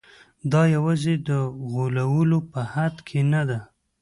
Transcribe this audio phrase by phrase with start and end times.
[0.51, 1.29] دا یوازې د
[1.69, 3.59] غولولو په حد کې نه ده.